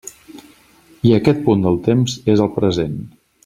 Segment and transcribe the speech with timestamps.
[1.09, 3.01] I aquest punt del temps és el present.